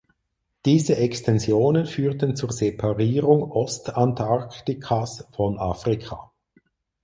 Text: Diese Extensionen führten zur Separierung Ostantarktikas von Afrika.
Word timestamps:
Diese 0.65 0.97
Extensionen 0.97 1.85
führten 1.85 2.35
zur 2.35 2.51
Separierung 2.51 3.51
Ostantarktikas 3.51 5.27
von 5.31 5.59
Afrika. 5.59 6.31